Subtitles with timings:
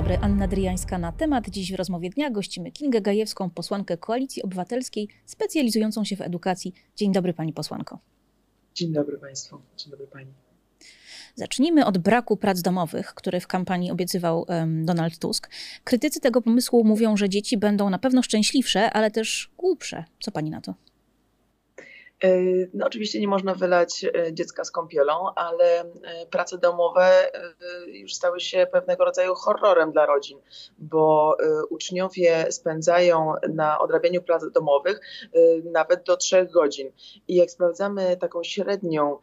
[0.00, 1.48] dobry, Anna Dryjańska na temat.
[1.48, 6.74] Dziś w rozmowie dnia gościmy Kingę Gajewską, posłankę Koalicji Obywatelskiej, specjalizującą się w edukacji.
[6.96, 7.98] Dzień dobry pani posłanko.
[8.74, 10.32] Dzień dobry państwu, dzień dobry pani.
[11.34, 15.50] Zacznijmy od braku prac domowych, który w kampanii obiecywał um, Donald Tusk.
[15.84, 20.04] Krytycy tego pomysłu mówią, że dzieci będą na pewno szczęśliwsze, ale też głupsze.
[20.20, 20.74] Co pani na to?
[22.24, 22.40] E,
[22.74, 25.86] no oczywiście nie można wylać e, dziecka z kąpielą, ale e,
[26.30, 27.30] prace domowe
[27.86, 30.38] już stały się pewnego rodzaju horrorem dla rodzin,
[30.78, 31.36] bo
[31.70, 35.00] uczniowie spędzają na odrabianiu prac domowych
[35.64, 36.92] nawet do trzech godzin.
[37.28, 39.18] I jak sprawdzamy taką średnią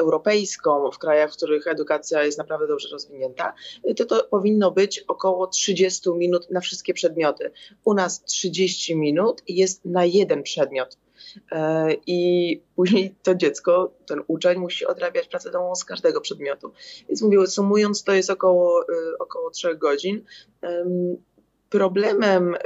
[0.00, 3.52] europejską w krajach, w których edukacja jest naprawdę dobrze rozwinięta,
[3.96, 7.50] to to powinno być około 30 minut na wszystkie przedmioty.
[7.84, 10.96] U nas 30 minut jest na jeden przedmiot.
[11.52, 16.72] E, i później to dziecko, ten uczeń musi odrabiać pracę domową z każdego przedmiotu.
[17.08, 20.24] Więc mówię, sumując to jest około, e, około 3 godzin.
[21.70, 22.58] Problemem, e,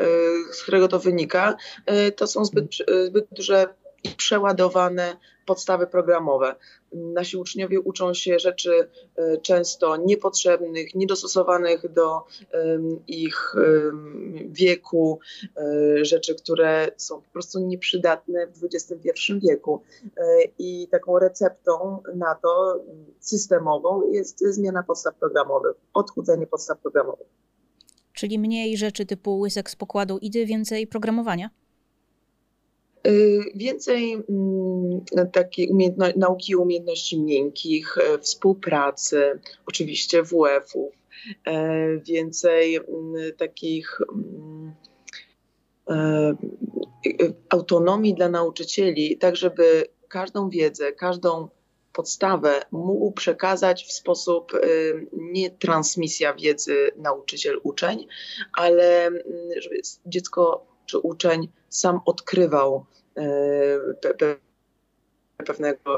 [0.53, 1.57] z którego to wynika,
[2.17, 2.67] to są zbyt,
[3.07, 5.17] zbyt duże i przeładowane
[5.47, 6.55] podstawy programowe.
[6.93, 12.25] Nasi uczniowie uczą się rzeczy e, często niepotrzebnych, niedostosowanych do
[13.07, 13.55] ich
[14.49, 15.19] wieku,
[15.57, 19.83] e, rzeczy, które są po prostu nieprzydatne w XXI wieku.
[20.17, 20.23] E,
[20.59, 22.81] I taką receptą na to
[23.21, 27.27] systemową jest zmiana podstaw programowych, odchudzenie podstaw programowych.
[28.13, 31.51] Czyli mniej rzeczy typu łysek z pokładu idy, więcej programowania?
[33.07, 40.93] Y, więcej mm, takiej umiejętno nauki umiejętności miękkich, e, współpracy, oczywiście WF-ów,
[41.47, 44.73] e, więcej mm, takich mm,
[45.91, 46.35] e,
[47.49, 51.49] autonomii dla nauczycieli, tak żeby każdą wiedzę, każdą
[51.93, 54.53] podstawę mógł przekazać w sposób
[55.13, 58.07] nie transmisja wiedzy nauczyciel-uczeń,
[58.57, 59.11] ale
[59.61, 62.87] żeby dziecko czy uczeń sam odkrywał
[63.17, 63.23] e,
[65.47, 65.97] pewnego,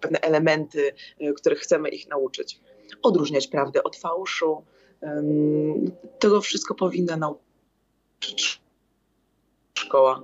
[0.00, 2.60] pewne elementy, e, których chcemy ich nauczyć.
[3.02, 4.64] Odróżniać prawdę od fałszu.
[6.18, 8.60] Tego wszystko powinna nauczyć
[9.74, 10.22] szkoła.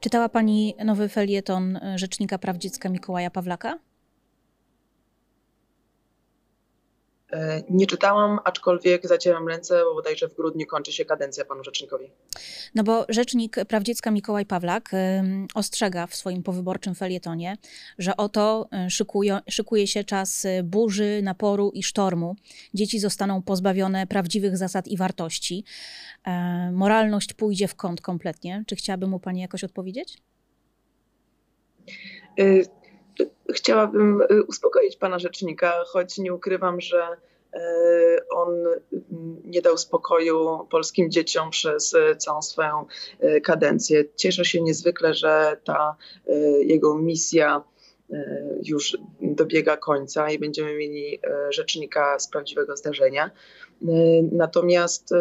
[0.00, 3.72] Czytała Pani nowy felieton Rzecznika Praw Dziecka Mikołaja Pawlaka?
[3.72, 3.78] E,
[7.70, 12.10] nie czytałam, aczkolwiek zacieram ręce, bo bodajże w grudniu kończy się kadencja panu rzecznikowi.
[12.74, 14.90] No bo rzecznik praw dziecka Mikołaj Pawlak
[15.54, 17.56] ostrzega w swoim powyborczym felietonie,
[17.98, 22.36] że oto e, szykuje, szykuje się czas e, burzy, naporu i sztormu.
[22.74, 25.64] Dzieci zostaną pozbawione prawdziwych zasad i wartości.
[26.72, 28.64] Moralność pójdzie w kąt kompletnie.
[28.66, 30.18] Czy chciałaby mu pani jakoś odpowiedzieć?
[33.54, 37.06] Chciałabym y, uspokoić pana rzecznika, choć nie ukrywam, że
[37.54, 37.58] y,
[38.30, 38.64] on
[39.44, 42.86] nie dał spokoju polskim dzieciom przez y, całą swoją
[43.42, 44.04] kadencję.
[44.16, 45.96] Cieszę się niezwykle, że ta
[46.60, 47.64] jego misja
[48.62, 53.30] już dobiega końca i będziemy mieli rzecznika z prawdziwego zdarzenia.
[54.32, 55.14] Natomiast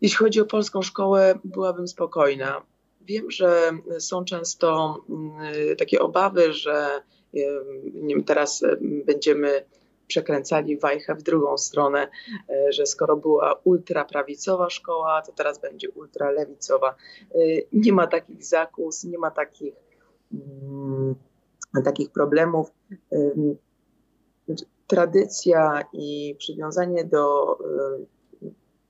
[0.00, 2.62] jeśli chodzi o polską szkołę, byłabym spokojna.
[3.08, 4.96] Wiem, że są często
[5.78, 7.02] takie obawy, że
[7.94, 8.62] wiem, teraz
[9.04, 9.64] będziemy
[10.08, 12.08] przekręcali wajchę w drugą stronę,
[12.48, 16.94] e, że skoro była ultraprawicowa szkoła, to teraz będzie ultralewicowa.
[17.34, 17.38] E,
[17.72, 19.74] nie ma takich zakus, nie ma takich,
[20.32, 21.14] mm,
[21.84, 22.72] takich problemów.
[24.86, 27.58] Tradycja i przywiązanie do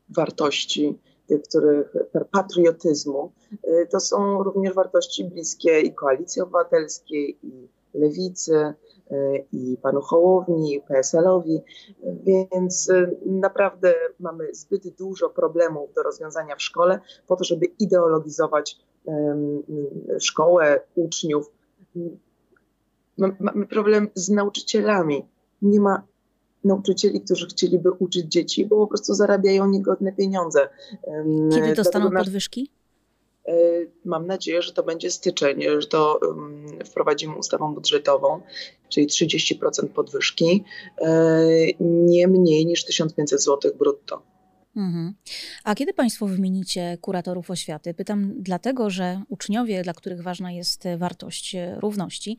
[0.09, 0.99] wartości,
[1.29, 1.97] tych, których
[2.31, 8.75] patriotyzmu, e, to są również wartości bliskie i koalicji obywatelskiej, i Lewicy e,
[9.53, 11.63] i panu Hołowni, i PSL-owi,
[12.27, 18.89] więc e, naprawdę mamy zbyt dużo problemów do rozwiązania w szkole po to, żeby ideologizować
[20.19, 21.53] szkołę, uczniów.
[23.19, 25.29] Mamy problem z nauczycielami.
[25.63, 26.03] Nie ma
[26.65, 30.69] nauczycieli, którzy chcieliby uczyć dzieci, bo po prostu zarabiają niegodne pieniądze.
[31.55, 32.71] Kiedy dostaną podwyżki?
[33.49, 33.53] E,
[34.05, 36.21] mam nadzieję, że to będzie styczeń, że to
[36.85, 38.41] wprowadzimy ustawą budżetową,
[38.89, 40.65] czyli 30% podwyżki,
[41.01, 41.47] e,
[41.81, 44.23] nie mniej niż 1500 zł brutto.
[44.77, 45.15] Mhm.
[45.65, 47.95] A kiedy Państwo wymienicie kuratorów oświaty?
[47.95, 52.39] Pytam dlatego, że uczniowie, dla których ważna jest wartość równości,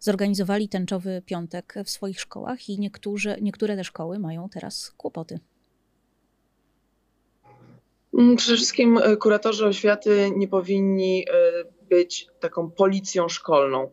[0.00, 5.40] zorganizowali tęczowy piątek w swoich szkołach i niektórzy, niektóre te szkoły mają teraz kłopoty.
[8.14, 13.90] Mm, przede wszystkim e, kuratorzy oświaty nie powinni e, być taką policją szkolną.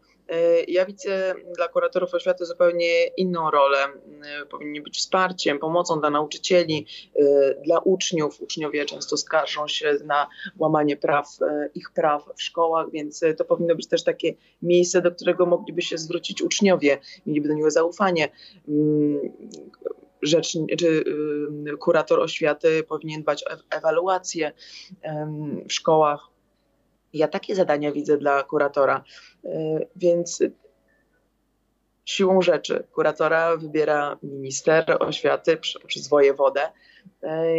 [0.68, 3.78] Ja widzę dla kuratorów oświaty zupełnie inną rolę.
[4.50, 6.88] Powinni być wsparciem, pomocą dla nauczycieli,
[7.66, 8.42] dla uczniów.
[8.42, 10.28] Uczniowie często skarżą się na
[10.58, 11.28] łamanie praw,
[11.76, 15.98] ich praw w szkołach, więc to powinno być też takie miejsce, do którego mogliby się
[15.98, 18.30] zwrócić uczniowie, mieliby do niego zaufanie
[18.68, 19.20] mm,
[20.22, 21.04] rzecz, czy
[21.80, 24.52] kurator oświaty powinien dbać o ewaluację
[25.70, 26.33] w szkołach.
[27.14, 29.04] Ja takie zadania widzę dla kuratora,
[29.46, 30.44] e, więc
[32.06, 35.58] siłą rzeczy kuratora wybiera minister oświaty
[35.88, 36.62] przez wojewodę.
[37.24, 37.56] E,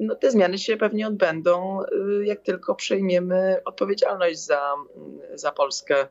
[0.00, 1.86] no, te zmiany się pewnie odbędą, e,
[2.24, 4.74] jak tylko przejmiemy odpowiedzialność za,
[5.34, 6.06] za Polskę.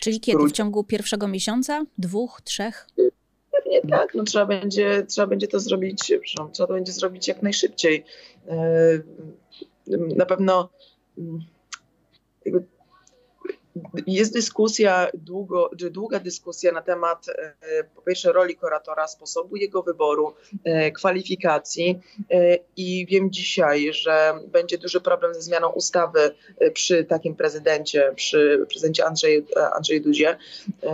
[0.00, 0.48] Czyli kiedy?
[0.48, 1.84] W ciągu pierwszego miesiąca?
[1.98, 2.86] Dwóch, trzech?
[3.52, 8.04] Pewnie tak, no trzeba będzie, trzeba będzie to zrobić, trzeba to będzie zrobić jak najszybciej.
[10.16, 10.68] Na pewno
[11.18, 11.40] mm,
[14.06, 20.34] jest dyskusja, długo, długa dyskusja na temat e, po pierwsze roli kuratora, sposobu jego wyboru,
[20.64, 22.00] e, kwalifikacji
[22.76, 26.34] i wiem dzisiaj, że będzie duży problem ze zmianą ustawy
[26.72, 29.44] przy takim prezydencie, przy prezydencie Andrzeju,
[29.76, 30.36] Andrzeju Dudzie.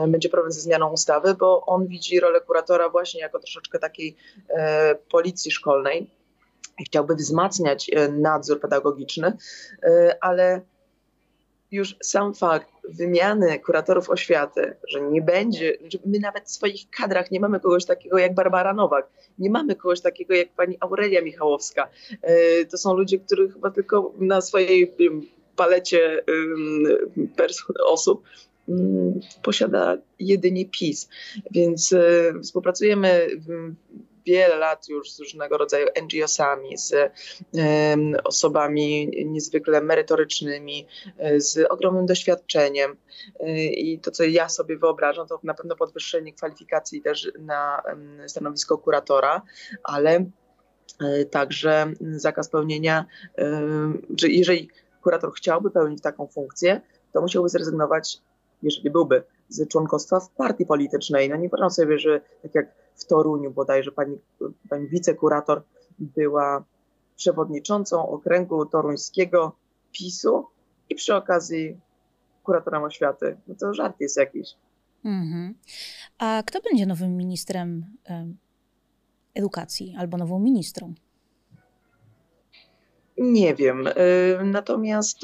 [0.08, 4.16] Będzie problem ze zmianą ustawy, bo on widzi rolę kuratora właśnie jako troszeczkę takiej
[5.10, 6.10] policji szkolnej.
[6.86, 9.32] Chciałby wzmacniać nadzór pedagogiczny,
[10.20, 10.60] ale
[11.70, 17.30] już sam fakt wymiany kuratorów oświaty, że nie będzie, że my nawet w swoich kadrach
[17.30, 19.08] nie mamy kogoś takiego jak Barbara Nowak,
[19.38, 21.88] nie mamy kogoś takiego jak pani Aurelia Michałowska.
[22.22, 24.94] E, to są ludzie, których chyba tylko na swojej
[25.56, 26.24] palecie
[27.86, 28.22] osób
[29.42, 31.08] posiada jedynie PiS.
[31.50, 33.28] Więc e, współpracujemy
[34.26, 37.12] wiele lat już z różnego rodzaju NGO-sami, z
[38.24, 40.86] osobami niezwykle merytorycznymi,
[41.18, 42.96] e, z ogromnym doświadczeniem.
[43.40, 47.82] E, I to, co ja sobie wyobrażam, to na pewno podwyższenie kwalifikacji też na
[48.26, 49.42] stanowisko kuratora,
[49.82, 50.10] ale
[51.00, 53.06] e, także zakaz pełnienia,
[54.20, 54.68] że jeżeli
[55.02, 56.80] kurator chciałby pełnić taką funkcję,
[57.12, 58.18] to musiałby zrezygnować,
[58.62, 61.28] jeżeli byłby, z członkostwa w partii politycznej.
[61.28, 64.18] No nie wyobrażam sobie, że tak jak w Toruniu bodajże pani,
[64.70, 65.62] pani wicekurator
[65.98, 66.64] była
[67.16, 69.56] przewodniczącą okręgu toruńskiego
[69.92, 70.46] PiSu
[70.90, 71.80] i przy okazji
[72.42, 73.36] kuratorem oświaty.
[73.46, 74.48] No to żart jest jakiś.
[75.04, 75.52] Mm-hmm.
[76.18, 77.96] A kto będzie nowym ministrem
[79.34, 80.94] edukacji albo nową ministrą?
[83.18, 83.88] Nie wiem.
[84.44, 85.18] Natomiast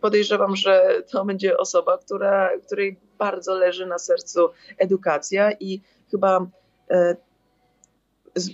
[0.00, 4.48] podejrzewam, że to będzie osoba, która, której bardzo leży na sercu
[4.78, 5.80] edukacja i
[6.10, 6.46] chyba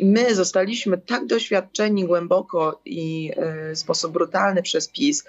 [0.00, 5.25] my zostaliśmy tak doświadczeni głęboko i e, w sposób brutalny przez PiS.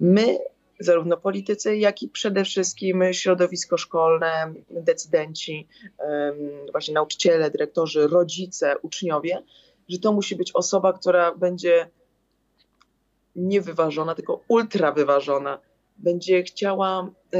[0.00, 0.38] My,
[0.80, 5.68] zarówno politycy, jak i przede wszystkim środowisko szkolne, decydenci,
[6.72, 9.42] właśnie nauczyciele, dyrektorzy, rodzice, uczniowie,
[9.88, 11.90] że to musi być osoba, która będzie
[13.36, 15.58] niewyważona, tylko ultra wyważona.
[15.96, 17.38] Będzie chciała e,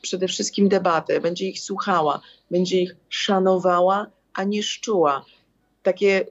[0.00, 5.24] przede wszystkim debatę, będzie ich słuchała, będzie ich szanowała, a nie szczuła.
[5.82, 6.26] Takie,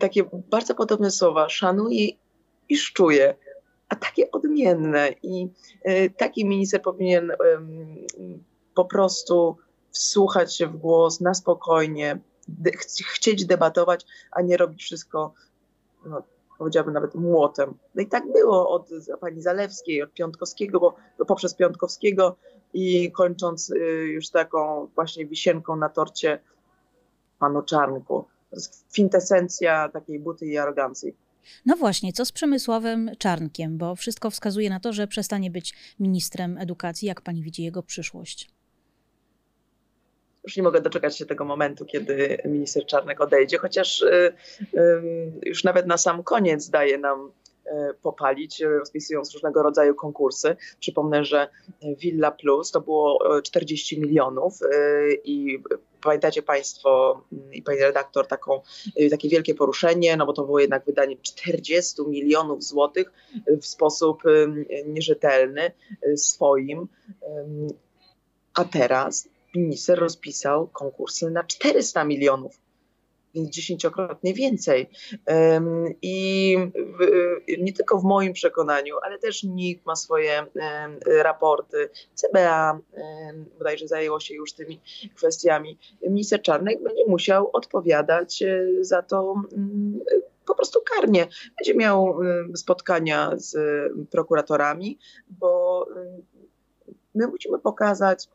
[0.00, 2.08] takie bardzo podobne słowa, szanuje
[2.68, 3.34] i szczuje,
[3.88, 5.08] a takie odmienne.
[5.22, 5.48] I
[5.88, 7.32] y, taki minister powinien
[8.74, 9.56] po prostu
[9.90, 12.18] wsłuchać się w głos na spokojnie,
[13.06, 15.34] chcieć debatować, a nie robić wszystko
[16.06, 16.22] no,
[16.58, 17.74] powiedziałabym nawet młotem.
[17.94, 18.88] No i tak było od
[19.20, 20.80] pani Zalewskiej, od Piątkowskiego,
[21.18, 22.36] bo poprzez Piątkowskiego
[22.74, 23.78] i kończąc y,
[24.12, 26.38] już taką właśnie wisienką na torcie
[27.38, 28.24] panu Czarnku.
[28.92, 31.16] Kwintesencja takiej buty i arogancji.
[31.66, 36.58] No właśnie, co z Przemysławem Czarnkiem, bo wszystko wskazuje na to, że przestanie być ministrem
[36.58, 37.08] edukacji.
[37.08, 38.50] Jak pani widzi jego przyszłość?
[40.44, 44.32] Już nie mogę doczekać się tego momentu, kiedy minister Czarnek odejdzie, chociaż y,
[45.42, 47.30] już nawet na sam koniec daje nam
[48.02, 50.56] popalić, rozpisując różnego rodzaju konkursy.
[50.80, 51.48] Przypomnę, że
[51.82, 54.58] Villa Plus to było 40 milionów
[55.24, 55.58] i
[56.02, 58.60] pamiętacie Państwo i Pani redaktor taką,
[59.10, 63.12] takie wielkie poruszenie, no bo to było jednak wydanie 40 milionów złotych
[63.60, 64.22] w sposób
[64.86, 65.72] nierzetelny
[66.16, 66.88] swoim.
[68.54, 72.58] A teraz minister rozpisał konkursy na 400 milionów,
[73.34, 74.90] więc dziesięciokrotnie więcej.
[76.02, 76.56] I
[77.58, 80.46] nie tylko w moim przekonaniu, ale też NIK ma swoje
[81.06, 82.80] raporty, CBA
[83.58, 84.80] bodajże zajęło się już tymi
[85.14, 85.78] kwestiami.
[86.02, 89.34] Minister Czarnek będzie musiał odpowiadać e, za to
[90.46, 91.26] po prostu karnie.
[91.58, 92.18] Będzie miał
[92.54, 93.56] spotkania z
[94.10, 94.98] prokuratorami,
[95.28, 95.86] bo
[97.14, 98.28] my musimy pokazać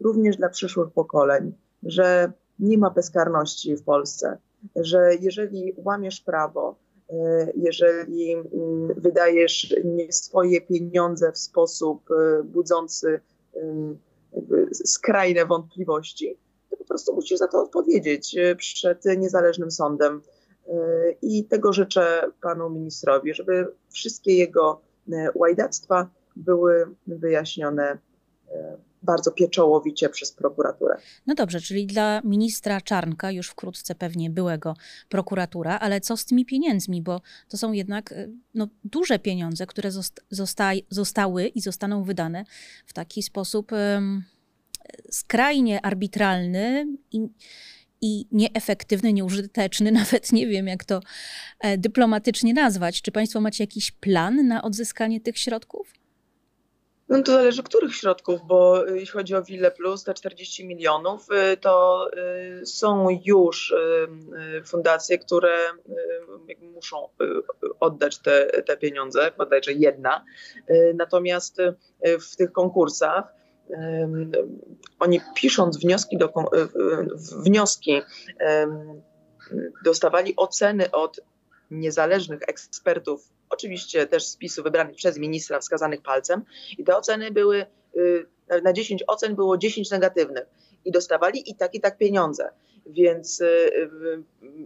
[0.00, 4.38] również dla przyszłych pokoleń, że nie ma bezkarności w Polsce,
[4.76, 6.76] że jeżeli łamiesz prawo,
[7.10, 8.48] e, jeżeli mm,
[8.96, 13.20] wydajesz nie swoje pieniądze w sposób e, budzący
[14.72, 16.36] skrajne wątpliwości,
[16.70, 20.22] to po prostu musisz za to odpowiedzieć e, przed niezależnym sądem.
[21.22, 24.80] I tego życzę panu ministrowi, żeby wszystkie jego
[25.34, 27.98] łajdactwa były wyjaśnione
[29.02, 30.96] bardzo pieczołowicie przez prokuraturę.
[31.26, 34.76] No dobrze, czyli dla ministra Czarnka, już wkrótce pewnie byłego
[35.08, 39.90] prokuratura, ale co z tymi pieniędzmi, bo to są jednak e, no, duże pieniądze, które
[40.30, 42.44] zosta zostały i zostaną wydane
[42.86, 44.24] w taki sposób um,
[45.10, 47.28] skrajnie arbitralny i,
[48.00, 51.00] i nieefektywny, nieużyteczny, nawet nie wiem, jak to
[51.60, 53.02] e, dyplomatycznie nazwać.
[53.02, 55.81] Czy Państwo macie jakiś plan na odzyskanie tych środków?
[57.12, 61.26] No to zależy których środków, bo y, jeśli chodzi o Wille Plus, te 40 milionów,
[61.52, 62.06] y, to
[62.60, 63.74] y, są już
[64.64, 65.58] fundacje, które
[66.74, 67.08] muszą
[67.80, 70.24] oddać te, te pieniądze, bodajże jedna.
[70.94, 71.56] Natomiast
[72.30, 73.24] w tych konkursach
[74.98, 76.32] oni pisząc wnioski, do,
[77.44, 78.02] wnioski
[79.84, 81.20] dostawali oceny od
[81.72, 86.42] niezależnych ekspertów oczywiście też spisu wybranych przez ministra wskazanych palcem.
[86.78, 88.26] I te oceny były, y,
[88.62, 90.44] na 10 ocen było 10 negatywnych.
[90.84, 92.48] I dostawali i tak i tak pieniądze,
[92.86, 94.22] więc y, y,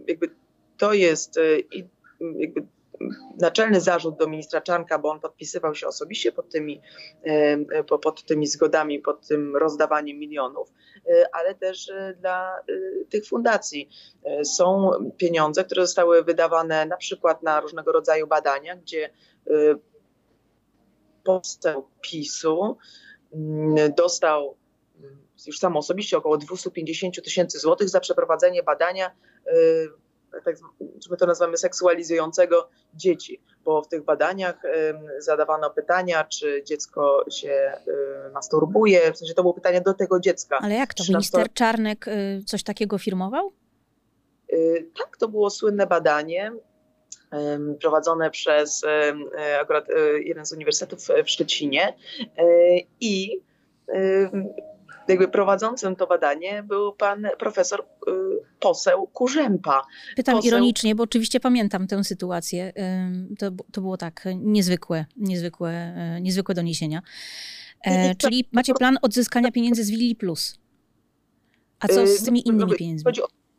[0.07, 0.29] jakby
[0.77, 1.39] to jest
[2.39, 2.67] jakby
[3.39, 6.81] naczelny zarzut do ministra Czarnka, bo on podpisywał się osobiście pod tymi,
[8.01, 10.73] pod tymi zgodami, pod tym rozdawaniem milionów,
[11.31, 12.55] ale też dla
[13.09, 13.89] tych fundacji.
[14.43, 19.09] Są pieniądze, które zostały wydawane na przykład na różnego rodzaju badania, gdzie
[21.23, 22.77] poseł PiSu
[23.97, 24.55] dostał
[25.47, 29.11] już sam osobiście około 250 tysięcy złotych za przeprowadzenie badania
[30.45, 30.55] tak,
[31.11, 34.61] my to nazywamy seksualizującego dzieci, bo w tych badaniach
[35.19, 37.71] zadawano pytania, czy dziecko się
[38.33, 40.57] masturbuje, w sensie to było pytanie do tego dziecka.
[40.61, 41.03] Ale jak to?
[41.09, 43.51] Minister Czarnek y, coś takiego firmował?
[44.53, 46.51] Y, tak, to było słynne badanie
[47.81, 48.85] prowadzone przez
[49.61, 51.93] akurat y, jeden z uniwersytetów w Szczecinie
[52.99, 53.41] i
[55.09, 58.11] jakby prowadzącym to badanie był pan profesor y,
[58.59, 59.81] poseł Kurzępa.
[60.15, 60.47] Pytam poseł...
[60.47, 62.73] ironicznie, bo oczywiście pamiętam tę sytuację.
[63.39, 67.01] To, to było tak niezwykłe, niezwykłe, e, niezwykłe doniesienia.
[67.83, 70.59] E, czyli macie plan odzyskania pieniędzy z Willi Plus.
[71.79, 73.11] A co z y, tymi no, innymi pieniędzmi?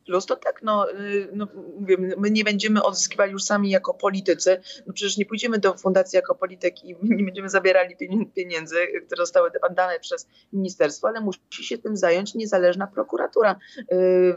[0.08, 1.46] Plus, to tak, no, y, no
[1.80, 4.60] mówię, my nie będziemy odzyskiwali już sami jako politycy.
[4.86, 7.96] No przecież nie pójdziemy do fundacji jako polityk i nie będziemy zabierali
[8.34, 13.56] pieniędzy, które zostały dane przez ministerstwo, ale musi się tym zająć niezależna prokuratura.
[13.92, 14.34] Y,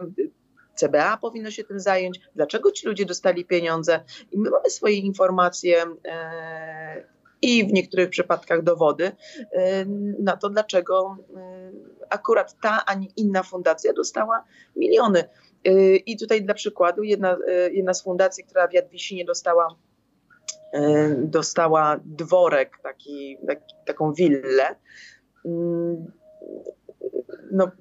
[0.75, 4.03] CBA powinno się tym zająć, dlaczego ci ludzie dostali pieniądze.
[4.31, 7.03] I my mamy swoje informacje e,
[7.41, 9.11] i w niektórych przypadkach dowody
[10.19, 11.17] na to, dlaczego
[12.11, 14.43] akurat ta, a nie inna fundacja dostała
[14.75, 15.23] miliony.
[15.67, 17.37] Y, I tutaj dla przykładu jedna,
[17.67, 19.75] y, jedna z fundacji, która w Jadwisinie dostała,
[20.75, 20.79] y,
[21.17, 24.75] dostała dworek, taki, taki, taką willę,
[25.45, 26.11] mm,
[27.51, 27.71] no,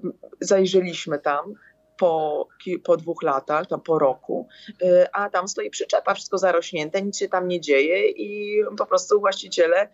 [0.41, 1.55] zajrzeliśmy tam
[2.01, 2.49] po,
[2.85, 4.49] po dwóch latach, tam po roku,
[4.83, 9.21] y, a tam stoi przyczepa, wszystko zarośnięte, nic się tam nie dzieje i po prostu
[9.21, 9.89] właściciele,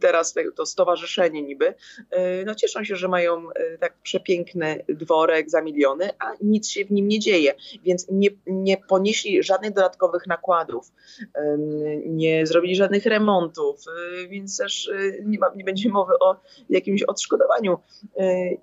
[0.00, 1.74] teraz to stowarzyszenie niby, y,
[2.46, 6.90] no cieszą się, że mają y, tak przepiękny dworek za miliony, a nic się w
[6.90, 7.54] nim nie dzieje,
[7.84, 10.92] więc nie, nie ponieśli żadnych dodatkowych nakładów,
[12.06, 13.84] nie zrobili żadnych remontów,
[14.28, 14.90] więc też
[15.24, 16.36] nie, ma, nie będzie mowy o
[16.70, 17.78] jakimś odszkodowaniu.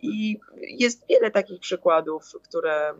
[0.01, 2.04] I jest wiele takich przykładów,
[2.43, 2.93] które,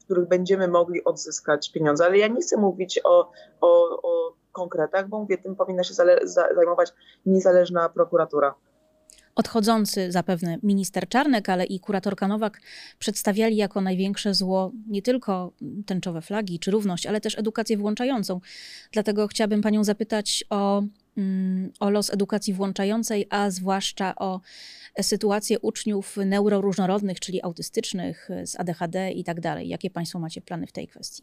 [0.00, 2.04] w których będziemy mogli odzyskać pieniądze.
[2.04, 6.92] Ale ja nie chcę mówić o, o, o konkretach, bo mówię, tym powinna się zajmować
[7.26, 8.54] niezależna prokuratura.
[9.34, 12.60] Odchodzący zapewne minister Czarnek, ale i kuratorka Nowak
[12.98, 15.52] przedstawiali jako największe zło nie tylko
[15.86, 18.40] tęczowe flagi czy równość, ale też edukację włączającą.
[18.92, 20.82] Dlatego chciałabym Panią zapytać o
[21.80, 24.40] o los edukacji włączającej, a zwłaszcza o
[25.02, 29.68] sytuację uczniów neuroróżnorodnych, czyli autystycznych, z ADHD i tak dalej.
[29.68, 31.22] Jakie Państwo macie plany w tej kwestii?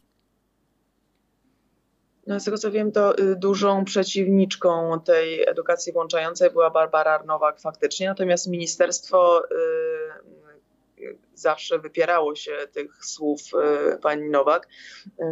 [2.26, 7.60] No, z tego co wiem, to y, dużą przeciwniczką tej edukacji włączającej była Barbara Nowak
[7.60, 9.42] faktycznie, natomiast ministerstwo
[10.98, 13.40] y, y, zawsze wypierało się tych słów
[14.02, 14.68] pani Nowak,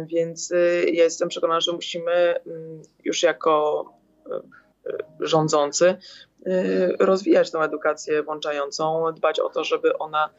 [0.05, 0.53] więc
[0.85, 2.35] ja jestem przekonana, że musimy
[3.03, 3.85] już jako
[5.19, 5.95] rządzący
[6.99, 10.29] rozwijać tę edukację włączającą, dbać o to, żeby ona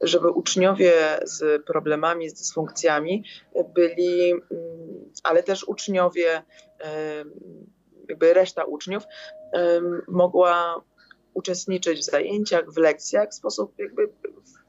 [0.00, 0.92] żeby uczniowie
[1.24, 3.24] z problemami, z dysfunkcjami
[3.74, 4.34] byli,
[5.22, 6.42] ale też uczniowie,
[8.08, 9.02] jakby reszta uczniów
[10.08, 10.82] mogła
[11.34, 14.06] uczestniczyć w zajęciach, w lekcjach w sposób jakby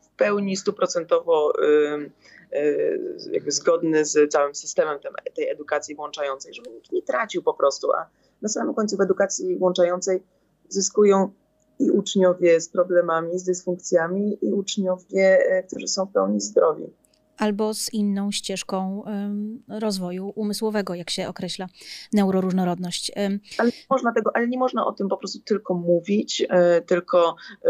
[0.02, 1.54] w pełni stuprocentowo
[3.32, 5.00] jakby zgodny z całym systemem
[5.36, 8.10] tej edukacji włączającej, żeby nikt nie tracił po prostu, a
[8.42, 10.24] na samym końcu w edukacji włączającej
[10.70, 11.32] zyskują
[11.80, 16.94] i uczniowie z problemami, z dysfunkcjami, i uczniowie, e, którzy są w pełni zdrowi.
[17.44, 19.04] Albo z inną ścieżką
[19.70, 21.68] rozwoju umysłowego, jak się określa
[22.14, 23.12] neuroróżnorodność.
[23.58, 27.36] Ale nie można tego, ale nie można o tym po prostu tylko mówić, e, tylko
[27.66, 27.70] e,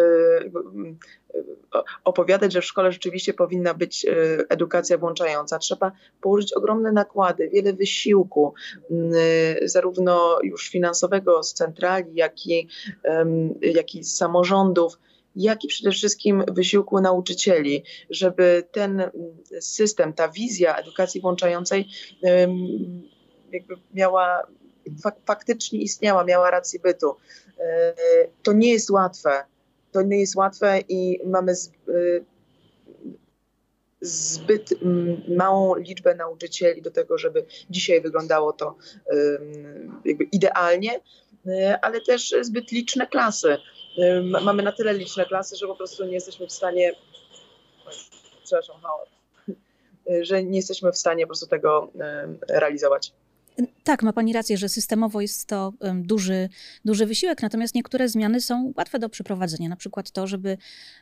[2.04, 4.10] opowiadać, że w szkole rzeczywiście powinna być e,
[4.50, 5.60] edukacja włączająca.
[5.60, 8.54] Trzeba położyć ogromne nakłady, wiele wysiłku,
[9.66, 12.68] zarówno już finansowego z centrali, jak i,
[13.62, 15.00] jak i z samorządów
[15.36, 19.04] jak i przede wszystkim wysiłku nauczycieli, żeby ten
[19.60, 21.88] system, ta wizja edukacji włączającej
[23.52, 24.48] jakby miała
[25.26, 27.16] faktycznie istniała, miała rację bytu.
[27.60, 27.94] E,
[28.44, 29.44] to nie jest łatwe
[29.94, 31.54] to nie jest łatwe i mamy
[31.90, 32.26] y,
[34.02, 34.70] zbyt
[35.28, 38.76] małą liczbę nauczycieli do tego, żeby dzisiaj wyglądało to
[40.06, 41.02] jakby idealnie, y,
[41.82, 43.58] ale też zbyt liczne klasy.
[44.42, 46.94] Mamy na tyle liczne klasy, że po prostu nie jesteśmy w stanie.
[48.44, 48.76] Przepraszam,
[50.22, 51.92] że nie jesteśmy w stanie po prostu tego
[52.50, 53.12] realizować.
[53.84, 56.50] Tak, ma Pani rację, że systemowo jest to duży,
[56.86, 59.70] duży wysiłek, natomiast niektóre zmiany są łatwe do przeprowadzenia.
[59.70, 60.58] Na przykład to, żeby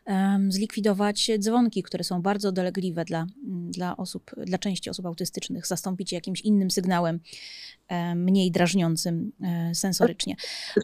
[0.05, 3.25] um, zlikwidować dzwonki, które są bardzo dolegliwe dla,
[3.69, 7.19] dla osób, dla części osób autystycznych, zastąpić je jakimś innym sygnałem,
[7.89, 10.35] um, mniej drażniącym um, sensorycznie.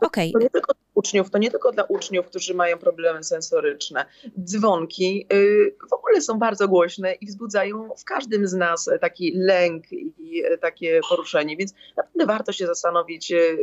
[0.01, 0.29] Okej.
[0.29, 0.31] Okay.
[0.31, 4.05] To nie tylko uczniów, to nie tylko dla uczniów, którzy mają problemy sensoryczne.
[4.43, 9.91] Dzwonki y, w ogóle są bardzo głośne i wzbudzają w każdym z nas taki lęk
[9.91, 13.57] i takie poruszenie, więc naprawdę warto się zastanowić, y,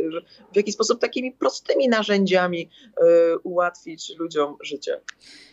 [0.52, 5.00] w jaki sposób takimi prostymi narzędziami y, ułatwić ludziom życie.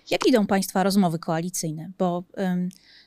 [0.10, 1.92] Jak idą Państwa rozmowy koalicyjne?
[1.98, 2.24] Bo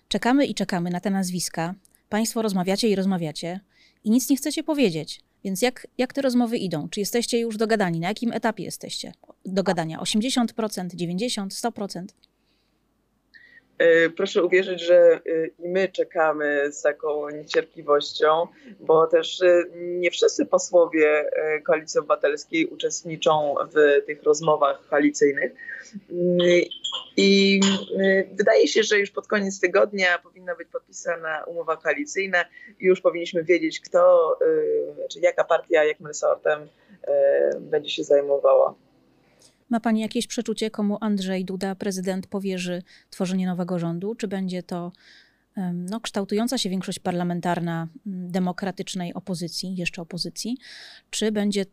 [0.08, 1.74] czekamy i czekamy na te nazwiska.
[2.08, 3.60] Państwo rozmawiacie i rozmawiacie
[4.04, 5.20] i nic nie chcecie powiedzieć.
[5.44, 6.88] Więc jak, jak te rozmowy idą?
[6.88, 8.00] Czy jesteście już dogadani?
[8.00, 9.12] Na jakim etapie jesteście
[9.44, 9.98] dogadania?
[9.98, 10.46] 80%,
[10.88, 12.04] 90%, 100%?
[14.16, 18.46] Proszę uwierzyć, że e, i my czekamy z taką niecierpliwością,
[18.80, 25.52] bo też e, nie wszyscy posłowie e, Koalicji Obywatelskiej uczestniczą w tych rozmowach koalicyjnych.
[27.16, 27.60] I
[28.32, 32.44] wydaje się, że już pod koniec tygodnia powinna być podpisana umowa koalicyjna
[32.80, 34.38] i już powinniśmy wiedzieć, kto,
[35.10, 36.68] czy jaka partia, jakim resortem
[37.60, 38.74] będzie się zajmowała.
[39.74, 44.14] Ma Pani jakieś przeczucie, komu Andrzej Duda, prezydent, powierzy tworzenie nowego rządu?
[44.14, 44.92] Czy będzie to
[45.72, 50.56] no, kształtująca się większość parlamentarna demokratycznej opozycji, jeszcze opozycji,
[51.10, 51.64] czy będzie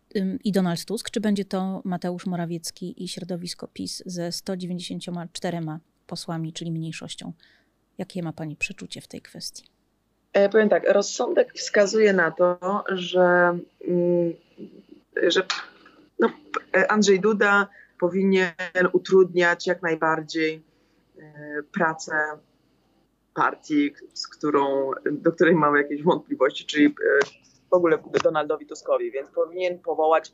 [0.43, 5.59] i Donald Tusk, czy będzie to Mateusz Morawiecki i środowisko PiS ze 194
[6.07, 7.33] posłami, czyli mniejszością?
[7.97, 9.63] Jakie ma Pani przeczucie w tej kwestii?
[10.33, 14.33] E, powiem tak, rozsądek wskazuje na to, że, mm,
[15.27, 15.43] że
[16.19, 16.29] no,
[16.89, 17.67] Andrzej Duda
[18.01, 18.53] powinien
[18.93, 20.63] utrudniać jak najbardziej
[21.17, 21.23] e,
[21.73, 22.13] pracę
[23.33, 26.91] partii, z którą, do której mamy jakieś wątpliwości, czyli e,
[27.69, 30.33] w ogóle Donaldowi Tuskowi, więc powinien powołać,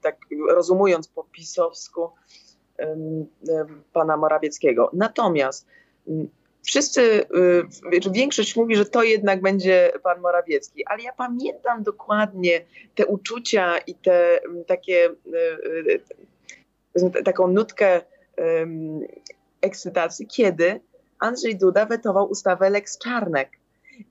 [0.00, 0.16] tak
[0.50, 2.10] rozumując po pisowsku,
[3.92, 4.90] pana Morawieckiego.
[4.92, 5.66] Natomiast
[6.62, 13.06] wszyscy, y, większość mówi, że to jednak będzie pan Morawiecki, ale ja pamiętam dokładnie te
[13.06, 16.00] uczucia i te takie, y,
[17.18, 18.00] y, taką nutkę
[19.60, 20.80] ekscytacji, kiedy
[21.18, 23.59] Andrzej Duda wetował ustawę Lex Czarnek.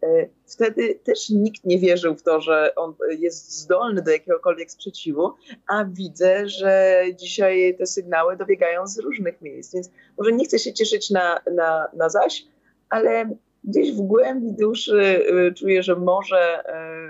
[0.04, 5.34] E, wtedy też nikt nie wierzył w to, że on jest zdolny do jakiegokolwiek sprzeciwu,
[5.67, 9.73] a widzę, że dzisiaj te sygnały dobiegają z różnych miejsc.
[9.73, 12.45] Więc może nie chcę się cieszyć na, na, na zaś,
[12.89, 13.30] ale
[13.63, 16.63] gdzieś w głębi duszy y, czuję, że może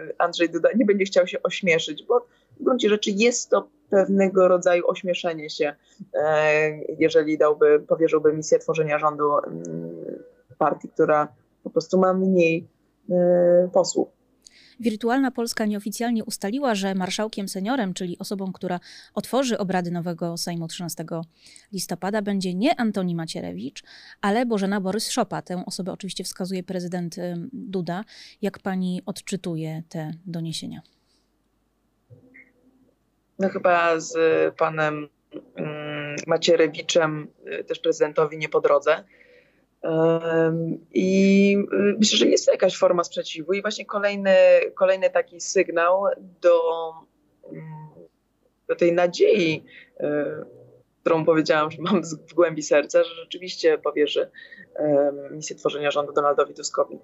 [0.10, 2.26] y, Andrzej Duda nie będzie chciał się ośmieszyć, bo
[2.60, 5.76] w gruncie rzeczy jest to pewnego rodzaju ośmieszenie się,
[6.14, 10.24] e, jeżeli dałby, powierzyłby misję tworzenia rządu mm,
[10.58, 11.28] partii, która
[11.70, 12.68] po prostu ma mniej
[13.10, 14.10] e, posłów.
[14.80, 18.80] Wirtualna Polska nieoficjalnie ustaliła, że marszałkiem seniorem, czyli osobą, która
[19.14, 21.06] otworzy obrady nowego Sejmu 13
[21.74, 23.84] listopada, będzie nie Antoni Macierewicz,
[24.22, 25.42] ale Bożena Borys-Szopa.
[25.42, 27.16] Tę osobę oczywiście wskazuje prezydent
[27.54, 28.04] Duda.
[28.42, 30.82] Jak pani odczytuje te doniesienia?
[33.40, 34.16] no chyba z
[34.56, 35.10] panem
[35.56, 37.28] mm, Macierewiczem,
[37.60, 39.04] y, też prezydentowi, nie po drodze.
[40.94, 44.36] I y, myślę, że jest jakaś forma sprzeciwu i właśnie kolejny,
[44.76, 46.04] kolejny taki sygnał
[46.42, 46.62] do,
[47.52, 47.90] mm,
[48.68, 49.64] do tej nadziei,
[50.00, 50.06] y,
[51.02, 54.32] którą powiedziałam, że mam w głębi serca, że rzeczywiście powierzy
[55.32, 57.00] misję tworzenia rządu Donaldowi Tuskowi.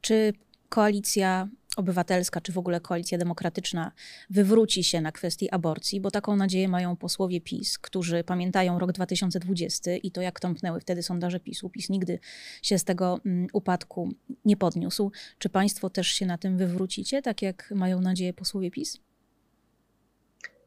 [0.00, 0.32] Czy
[0.68, 1.48] koalicja
[1.80, 3.92] obywatelska, czy w ogóle koalicja demokratyczna
[4.30, 9.90] wywróci się na kwestii aborcji, bo taką nadzieję mają posłowie PiS, którzy pamiętają rok 2020
[9.96, 11.70] i to, jak tąpnęły wtedy sondaże PiSu.
[11.70, 12.18] PiS nigdy
[12.62, 14.12] się z tego mm, upadku
[14.44, 15.12] nie podniósł.
[15.38, 19.09] Czy państwo też się na tym wywrócicie, tak jak mają nadzieję posłowie PiS?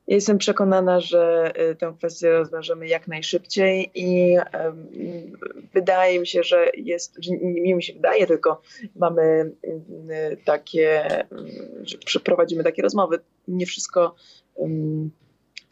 [0.08, 4.38] Jestem przekonana, że y, tę kwestię rozwiążemy jak najszybciej i
[5.74, 8.62] wydaje mi się, że jest, nie mi się wydaje, tylko
[8.96, 11.28] mamy y, takie, y,
[11.84, 13.20] że przeprowadzimy takie rozmowy.
[13.48, 14.16] Nie wszystko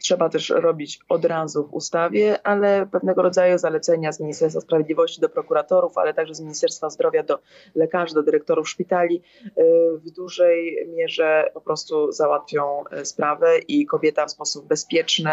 [0.02, 5.28] trzeba też robić od razu w ustawie, ale pewnego rodzaju zalecenia z Ministerstwa Sprawiedliwości do
[5.28, 7.38] prokuratorów, ale także z Ministerstwa Zdrowia do
[7.74, 9.50] lekarzy, do dyrektorów szpitali y,
[9.98, 15.30] w dużej mierze po prostu załatwią y, sprawę i kobieta w sposób bezpieczny,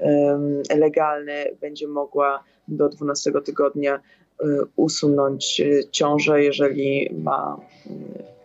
[0.00, 4.44] ym, legalny będzie mogła do 12 tygodnia y,
[4.76, 7.90] usunąć y, ciążę, jeżeli ma y,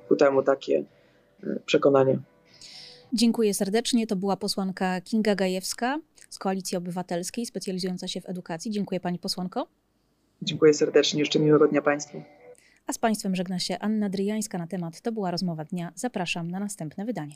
[0.08, 0.84] ku temu takie
[1.44, 2.20] y, przekonanie.
[3.14, 4.08] Dziękuję serdecznie.
[4.08, 8.72] To była posłanka Kinga Gajewska z Koalicji Obywatelskiej, specjalizująca się w edukacji.
[8.72, 9.68] Dziękuję pani posłanko.
[10.42, 12.22] Dziękuję serdecznie, jeszcze miłego dnia Państwu.
[12.88, 15.92] A z Państwem żegna się Anna Dryjańska na temat To była rozmowa dnia.
[15.96, 17.36] Zapraszam na następne wydanie.